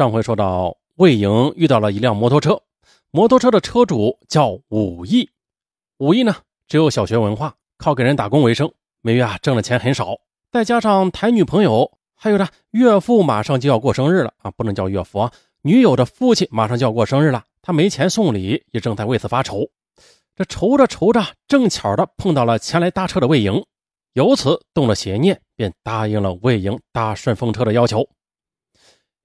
[0.00, 2.58] 上回说到，魏莹遇到了一辆摩托车，
[3.10, 5.28] 摩托车的车主叫武义。
[5.98, 10.16] 武义呢，只有小学文化，靠给人打工为生，每月啊挣的钱很少。
[10.50, 19.68] 再加上谈女朋友，还有呢，岳父马上就要过生日了啊，不能叫岳父啊，女友的父亲马上就要过生日了，他没钱送礼，也正在为此发愁。
[20.34, 23.62] 这愁着愁着，正巧的碰到了前来搭车的魏莹，
[24.14, 28.08] 由此动了邪念，便答应了魏莹搭顺风车的要求。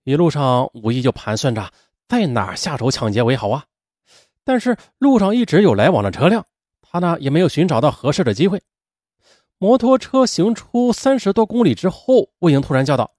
[0.06, 1.72] 一路上，武义就盘算着
[2.08, 3.66] 在哪儿下手抢劫为好啊。
[4.44, 6.46] 但是路上一直有来往的车辆，
[6.80, 8.62] 他呢也没有寻找到合适的机会。
[9.58, 13.16] 摩托车行出三十多公里之后，魏莹突然叫道：“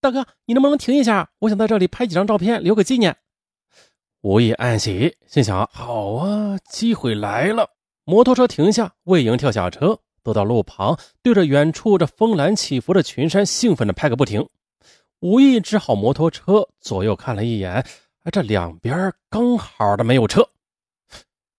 [0.00, 1.28] 大哥，你能不能停一下？
[1.40, 3.14] 我想在这里拍几张照片，留个纪念。”
[4.22, 7.68] 武义暗喜，心想：“好啊，机会来了。”
[8.04, 14.48] 摩托车停下，魏莹跳下车，走到路旁，对着远处这峰岚起伏的群山，兴奋地拍个不停。
[15.22, 17.86] 武艺支好摩托车，左右看了一眼，
[18.32, 20.48] 这两边刚好的没有车。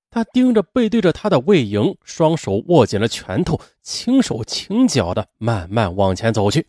[0.09, 6.67] 他盯着背对着他的魏莹，双手握紧了拳头，轻手轻脚的慢慢往前走去。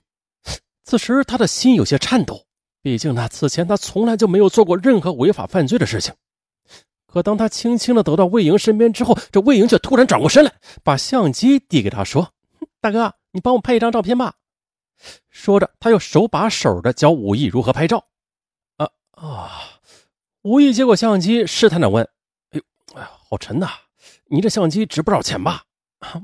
[0.85, 2.47] 此时他的心有些颤抖，
[2.81, 6.15] 毕竟呢，此前他从来就没有做过任何违法犯罪的事情。
[7.09, 10.53] 可当他轻轻的走到魏莹身边之后，这魏莹却突然转过身来，
[10.85, 12.31] 把相机递给他说
[12.81, 14.35] ：“大哥，你帮我拍一张照片吧。”
[15.31, 18.07] 说着，他又手把手的教武艺如何拍照。
[18.77, 19.51] 啊啊！
[20.43, 22.05] 武艺接过相机，试探的问
[22.53, 22.63] ：“哎呦，
[22.95, 23.69] 哎呀，好沉呐！
[24.27, 25.65] 你这相机值不少钱吧？”“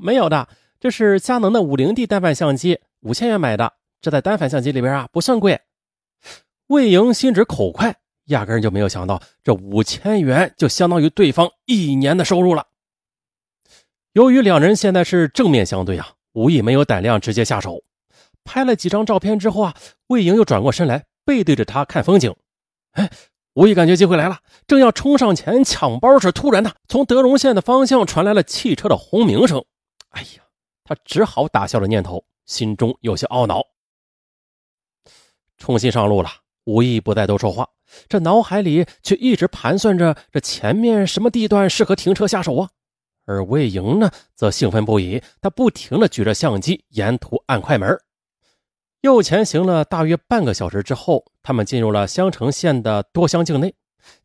[0.00, 0.48] 没有的，
[0.78, 3.72] 这是佳能的五零 D 单反相机，五千元买的。
[4.00, 5.60] 这在单反相机里边啊，不算贵。”
[6.68, 12.66] 魏莹心直口快，压根就没有想到这五千元就相当于对方一年的收入了。
[14.12, 17.82] 由于两人现在是正面相对啊，武艺没有胆量直接下手。
[18.44, 19.74] 拍了几张照片之后啊，
[20.08, 22.34] 魏莹又转过身来，背对着他看风景。
[22.92, 23.10] 哎，
[23.54, 29.64] 吴毅感觉机会来了，正要冲上前抢包时，突然呢，从德荣县的方向传来了汽车的轰鸣声。
[30.10, 30.42] 哎呀，
[30.84, 33.62] 他只好打消了念头，心中有些懊恼。
[35.58, 36.30] 重新上路了，
[36.64, 37.68] 吴毅不再多说话，
[38.08, 42.70] 这脑海里却一直盘算着这前面什么地段适合停车下手啊。
[43.26, 47.96] 而魏莹呢，则兴奋不已，她不停地举着相机，沿途按快门。
[49.02, 53.74] 又前行了大约半个小时之后，他们进入了襄城县的多乡境内。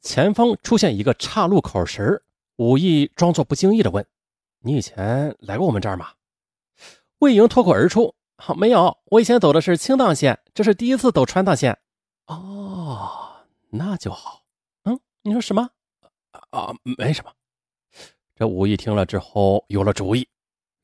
[0.01, 2.23] 前方出现一个岔路口时，
[2.57, 4.05] 武义装作不经意地问
[4.63, 6.09] ：“你以前来过我们这儿吗？”
[7.19, 11.77] 魏莹脱口而出：“好，没有，我以前走的是青藏线，这是第一次走川藏线。
[12.27, 14.43] ”“哦，那就好。
[14.83, 15.69] ”“嗯，你说什么
[16.51, 17.31] ？”“啊，没什么。”
[18.35, 20.27] 这武义听了之后有了主意。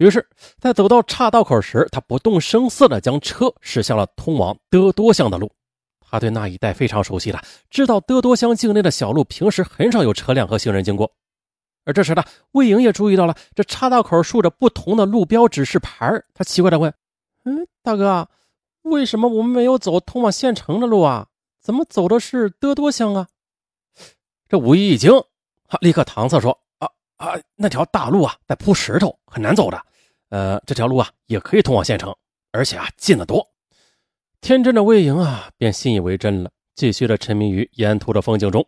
[0.05, 5.51] 于是，在走到岔道口时，他不动声色地将车驶向了通往德多乡的路。
[5.99, 7.39] 他对那一带非常熟悉了，
[7.69, 11.11] 知道德多乡境内的小路平时很少有车辆和行人经过。
[11.85, 12.23] 而这时呢，
[12.53, 16.91] 魏莹也注意到了这岔道口竖着不同的路标指示牌他奇怪地问
[17.45, 18.27] ：“嗯，大哥，
[18.81, 21.27] 为什么我们没有走通往县城的路啊？
[21.61, 23.27] 怎么走的是德多乡啊？”
[24.49, 25.11] 这武一一惊，
[25.67, 29.79] 他立刻搪塞说：“啊啊，那条大路啊，在铺石头，很难走的。”
[30.31, 32.15] 呃，这条路啊也可以通往县城，
[32.51, 33.45] 而且啊近得多。
[34.39, 38.65] 天真的魏莹啊便信以为真了，继续的沉迷于沿途的风景中。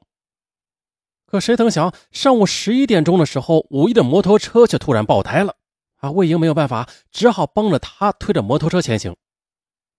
[1.26, 5.56] 可谁曾想，上午十一点钟的时候，武义的摩托车却突然爆胎了。
[5.96, 9.16] 啊，魏莹没有办法，只好帮着他推着摩托车前行。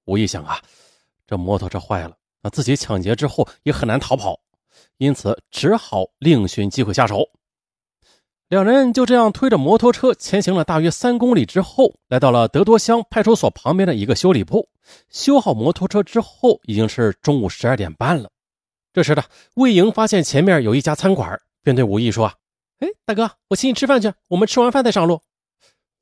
[0.04, 0.62] 武义想啊，
[1.26, 4.38] 这摩托车坏了，那自己抢劫之后也很难逃跑，
[4.98, 7.26] 因此只好另寻机会下手。
[8.54, 14.68] 两人就这样推着摩托车前行了大约三公里之后，来到了德多乡派出所旁边的一个修理铺。
[15.10, 18.30] 修好摩托车之后，已经是中午十二点半了。
[18.92, 19.24] 这时的
[19.56, 22.32] 魏莹发现前面有一家餐馆，便对武义说
[22.78, 25.20] ：“哎，大哥，我请你吃饭去，我们吃完饭再上路。”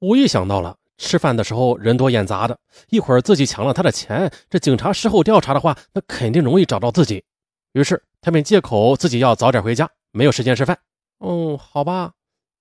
[0.00, 2.58] 武义想到了吃饭的时候人多眼杂的，
[2.90, 7.24] 一会儿自己抢了他的钱，这警察事后调查的话，那肯定容易找到自己。
[7.72, 10.78] 于是他便借口自己要早点回家，没有时间吃饭。
[11.20, 12.12] 嗯，好吧。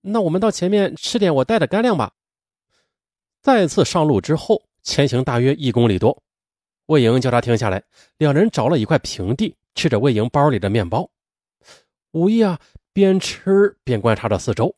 [0.01, 2.13] 那我们到前面吃点我带的干粮吧。
[3.41, 6.21] 再次上路之后，前行大约一公里多，
[6.87, 7.83] 魏莹叫他停下来，
[8.17, 11.09] 两人找了一块平地，吃着魏莹包里的面包。
[12.11, 12.59] 武艺啊，
[12.93, 14.75] 边吃边观察着四周。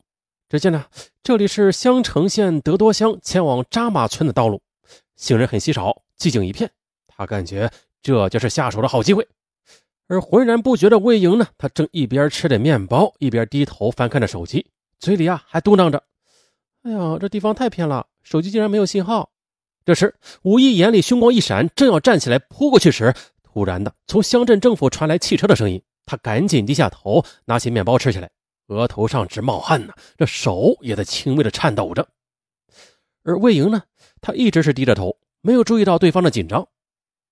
[0.48, 0.86] 只见呢，
[1.22, 4.62] 这里是襄城县德多乡前往扎马村的道路，
[5.16, 6.70] 行人很稀少，寂静一片。
[7.06, 7.70] 他感觉
[8.02, 9.26] 这就是下手的好机会。
[10.06, 14.66] 而浑然不觉的魏莹呢，他正一边吃着面包，一边低头翻看着手机。
[15.04, 16.02] 嘴里啊还嘟囔着
[16.80, 19.30] ：“哎呀，这地方太偏了，手机竟然没有信号。”
[19.84, 20.14] 这时，
[20.44, 28.30] 武义眼里凶光一闪，正要站起来扑过去时，突然的，从乡镇政府传来汽车的声音，他赶紧低下头，拿起面包吃起来，
[28.68, 32.08] 额头上直冒汗呢，这手也在轻微的颤抖着。
[33.24, 33.82] 而魏莹呢，
[34.22, 36.66] 她一直是低着头，没有注意到对方的紧张。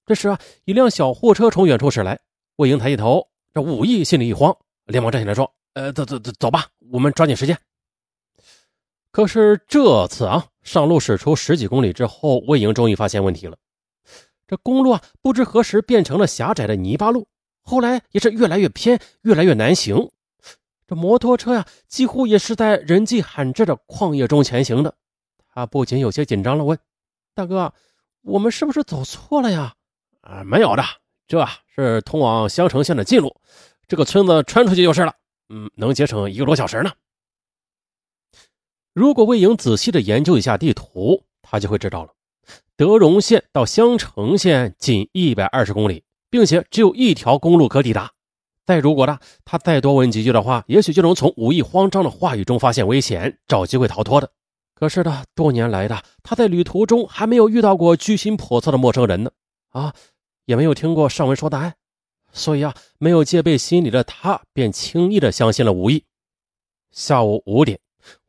[0.04, 2.20] 这时啊，一辆小货车从远处驶来，
[2.56, 4.54] 魏莹抬起头，这武艺心里一慌，
[4.84, 7.58] 连忙站起来说：“呃，走走走，走吧，我们抓紧时间。”
[9.10, 13.56] 可是这次啊，上路驶出十几公里之后，魏莹终于发现问题了。
[14.46, 17.26] 这公路啊，不知何时变成了狭窄的泥巴路，
[17.62, 20.10] 后来也是越来越偏，越来越难行。
[20.86, 24.94] 这摩托车呀，几乎也是在人迹罕至的旷野中前行的。
[25.54, 26.78] 他不仅有些紧张了，问
[27.34, 27.72] ：“大哥，
[28.22, 29.74] 我们是不是走错了呀
[30.22, 30.82] ？”“啊，没有的，
[31.26, 33.34] 这是通往襄城县的近路，
[33.86, 35.14] 这个村子穿出去就是了。
[35.52, 36.90] 嗯，能节省一个多小时呢。”
[38.94, 42.12] 如果魏莹仔细的研究一下地图，他就会知道了。
[42.76, 48.12] 德荣县到襄城县仅一百二十公里，并且只有一条公路可抵达。
[48.64, 54.30] 再如果呢，他再多问几句的话，也许就能从武艺慌张的话语中发现危险，找机会逃脱的。
[54.74, 59.30] 可是呢，多年来的他在旅途中还没有遇到过居心叵测的陌生人呢，
[59.70, 59.94] 啊，
[60.44, 61.74] 也没有听过上文说的爱，
[62.32, 66.04] 所以啊，没有戒备心理的他便轻易的相信了武艺。
[66.90, 67.78] 下午五点，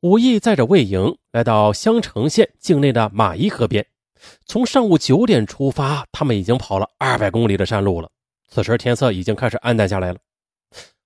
[0.01, 3.85] 武艺载着魏莹来到襄城县境内的马邑河边。
[4.45, 8.09] 从上午九点出发，他们已经跑了二百公里的山路了。
[8.47, 10.19] 此时天色已经开始暗淡下来了。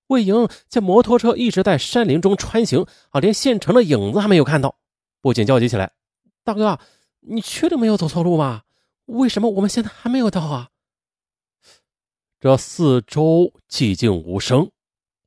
[0.08, 4.76] 魏莹见摩托车一直在山林中穿行，啊，连县城的影子还没有看到，
[5.20, 5.92] 不禁焦急起来
[6.44, 6.78] ：“大哥，
[7.20, 8.62] 你确定没有走错路吗？
[9.06, 10.68] 为什么我们现在还没有到啊？”
[12.40, 14.70] 这四周寂静无声，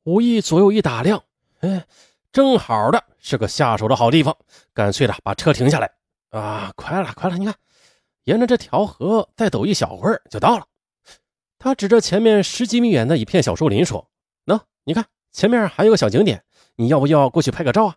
[0.04, 1.22] 武艺左右一打量，
[1.60, 1.86] 哎，
[2.32, 4.38] 正好的是个下手的好地方，
[4.74, 5.92] 干脆的把车停下来。
[6.30, 7.54] 啊，快了，快了，你看。
[8.24, 10.66] 沿着这条河再走一小会儿就到了。
[11.60, 14.10] 他指着前面十几米远的一片小树林说
[14.46, 16.46] ：“喏，你看前面还有个小景点，
[16.78, 17.96] 你要不要过去拍个照啊？”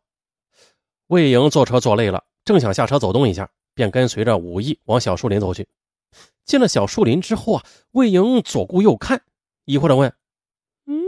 [1.06, 5.68] 魏莹坐车坐累了，正想下车走动一下，便跟随着武艺往小树林走去。
[6.44, 9.22] 进了小树林之后啊，魏莹左顾右看，
[9.64, 10.12] 疑惑地问
[10.86, 11.02] ：“嗯，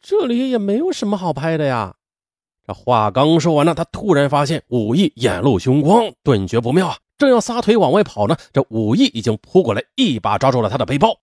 [0.00, 1.96] 这里也没有什么好拍的呀？”
[2.66, 6.96] 这话刚说完呢，他突然发现武艺眼露凶光，顿觉不妙啊。
[7.18, 11.16] 正要撒腿往外跑呢，这武艺已经扑过来，一把抓住了他的背包。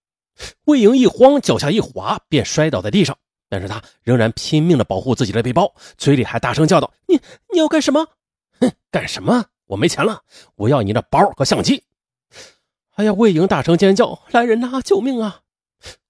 [0.66, 3.18] 魏莹一慌，脚下一滑，便摔倒在地上。
[3.50, 7.20] 但是他仍然拼命的保护自己的背包，嘴里还大声叫道：“你
[7.52, 8.08] 你要干什么？
[8.60, 9.44] 哼，干什么？
[9.66, 10.22] 我没钱了，
[10.56, 11.84] 我要你的包和相机！”
[13.00, 13.14] 哎呀！
[13.14, 14.82] 魏莹大声尖叫：“来人呐！
[14.84, 15.40] 救命啊！”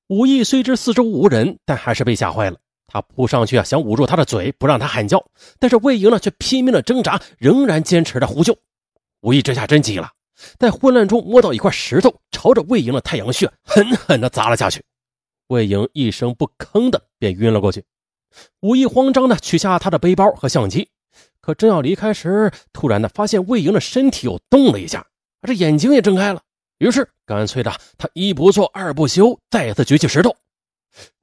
[0.09, 2.57] 武艺虽知四周无人，但还是被吓坏了。
[2.87, 5.23] 他扑上去啊，想捂住他的嘴，不让他喊叫。
[5.59, 8.57] 但是魏莹呢，却拼命的挣扎，仍然坚持着呼救。
[9.21, 10.09] 武艺这下真急了，
[10.57, 14.83] 在混乱中摸到一块石头，朝着魏莹的太阳穴狠狠地砸了下去。
[15.49, 17.83] 魏莹一声不吭的便晕了过去。
[18.61, 20.89] 武艺慌张的取下他的背包和相机，
[21.39, 25.05] 可正要离开时，突然的发现魏莹的身体又动了一下，
[25.43, 26.41] 这眼睛也睁开了。
[26.79, 30.35] 于是干脆的，他一不做二不休，再次举起石头。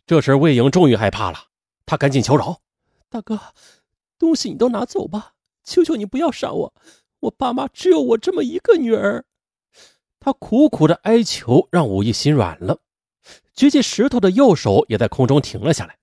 [0.07, 1.39] 这时魏莹终于害怕了，
[1.85, 2.61] 他赶紧求饶
[3.11, 3.41] ：“大哥，
[4.19, 5.33] 东西你都拿走吧，
[5.65, 6.75] 求求你不要杀我。”
[7.21, 9.25] 我爸妈只有我这么一个女儿，
[10.21, 12.79] 他苦苦的哀求，让武艺心软了。
[13.55, 15.97] 举起石头的右手也在空中停了下来。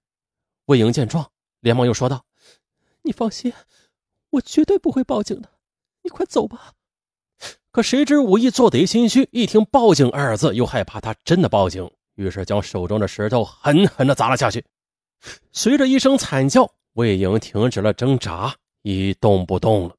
[0.66, 2.26] 魏莹见状，连忙又说道
[3.04, 3.54] ：“你放心，
[4.32, 5.50] 我绝对不会报警的，
[6.02, 6.74] 你快走吧。”
[7.74, 14.64] 可谁知武艺做贼心虚，一听“报警”二字，又害怕他真的报警，于是将手中的石头狠狠地砸了下去。
[15.52, 18.54] 随着一声惨叫，魏莹停止了挣扎，
[18.84, 19.96] 一动不动了。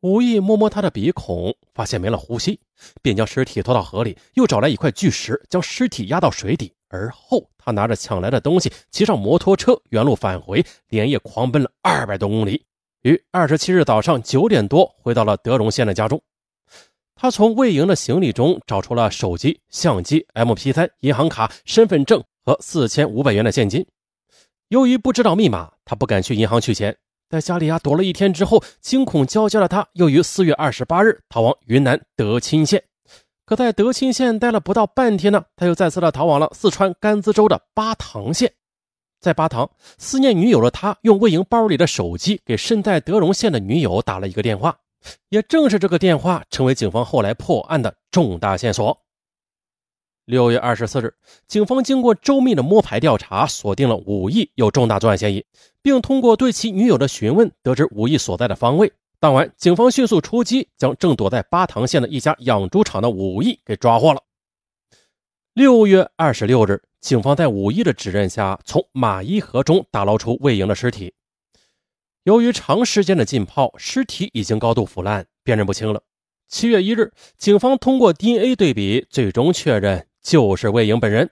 [0.00, 2.58] 武艺摸摸他的鼻孔，发现没了呼吸，
[3.02, 6.72] 便将尸体拖到河里，又找来一块巨石，将尸体压到水底。
[6.88, 12.64] 而后，他拿着抢来的东西，骑上摩托车，原路返回，连夜狂奔了二百多公里，
[13.02, 16.20] 于二十七日早上九点多回到了德荣县的家中。
[17.14, 23.86] 他从魏莹的行李中找出了手机、相机、MP3、银行卡、身份证和四千五百元的现金。
[24.68, 26.96] 由于不知道密码，他不敢去银行取钱。
[27.28, 32.82] 在家里啊躲了一天之后，惊恐交加的他又于四月二十八日逃往云南德钦县。
[33.44, 38.52] 可在德钦县待了不到半天呢，他又再次的逃往了四川甘孜州的巴塘县。
[39.20, 44.78] 在巴塘，思念女友的他用魏莹包里的手机给身在德荣县的女友打了一个电话，
[45.28, 48.98] 也正是这个电话成为警方后来破案的重大线索。
[50.24, 51.12] 六月二十四日，
[51.48, 55.44] 警方经过周密的摸排调查，锁定了武艺有重大作案嫌疑，
[55.82, 58.92] 并通过对其女友的询问，得知武艺所在的方位。
[59.18, 64.22] 当晚，警方迅速出击，将正躲在巴塘县的一家养猪场的武艺给抓获了。
[65.52, 71.14] 六月二十六日，警方在武义的指认下，从马伊河中打捞出魏莹的尸体。
[72.24, 76.02] 由于长时间的浸泡，尸体已经高度腐烂，辨认不清了。
[76.48, 81.30] 七月一日，警方通过 DNA 对比，最终确认就是魏莹本人。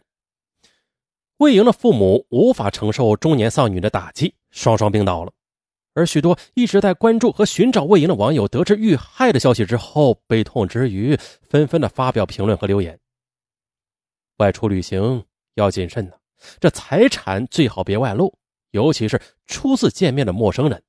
[1.37, 5.32] 魏莹的父母无法承受中年丧女的打击，双双病倒了。
[5.92, 12.98] 而许多一直在关注和寻找魏莹的网友，得知遇害的消息之后，悲痛之余，纷纷的发表评论和留言。
[14.38, 15.25] 外出旅行
[15.58, 16.14] 要谨慎呢，
[16.60, 18.32] 这财产最好别外露，
[18.70, 20.82] 尤其是初次见面的陌生人，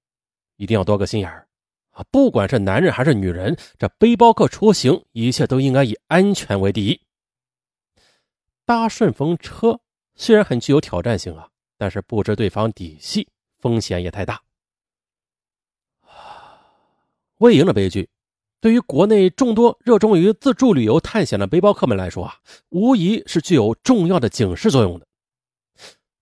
[0.57, 1.47] 一定要多个心眼儿
[1.91, 2.03] 啊！
[2.11, 7.01] 不管是男人还是女人，这背包客出行，一切都应该以安全为第一。
[8.65, 9.79] 搭顺风车。
[10.15, 11.47] 虽然很具有挑战性啊，
[11.77, 13.25] 但是不知对方底细，
[13.59, 14.41] 风险也太大。
[17.37, 18.09] 魏莹的悲剧，
[18.61, 22.35] 对于国内众多热衷于自助旅游探险的背包客们来说啊，
[22.69, 25.05] 无疑是具有重要的警示作用的。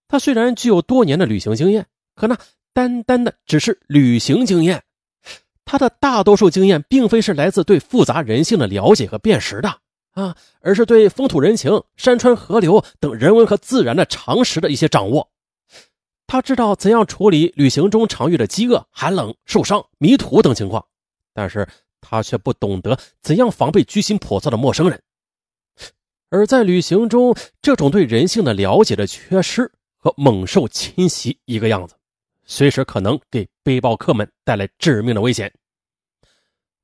[0.08, 2.38] 他虽然具有多年的旅行经验，可那
[2.74, 4.84] 单单的只是旅行经验，
[5.66, 9.80] 他的大多数经验并非是来自对复杂人性的了解和辨识的。
[10.12, 15.30] 啊，而是对风土人情、山川河流等人文和自然的常识的一些掌握。
[16.26, 20.86] 他知道怎样处理旅行中常遇的饥饿、寒冷、受伤、迷途等情况，
[21.34, 21.68] 但是
[22.02, 25.02] 他却不懂得怎样防备居心叵测的陌生人。
[26.30, 31.96] 而在旅行中，这种对人性的了解的缺失和猛兽侵袭一个样子，
[32.44, 35.54] 随时可能给背包客们带来致命的危险。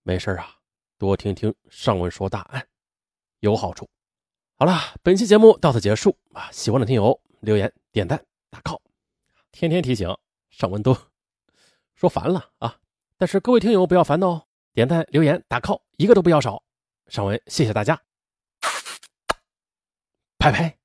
[0.04, 0.56] 没事啊，
[0.98, 2.66] 多听听上文说大案。
[3.42, 3.90] 有好处。
[4.58, 6.50] 好了，本期节目到此结束啊！
[6.52, 8.80] 喜欢的听友留言、点赞、打 call，
[9.52, 10.08] 天天提醒，
[10.50, 10.96] 上文都
[11.96, 12.78] 说烦了啊！
[13.18, 16.62] 但是各位听友不要烦恼哦，点赞、留言、打 call，一个都不要少。
[17.08, 18.02] 上文谢谢大家，
[20.38, 20.83] 拜拜。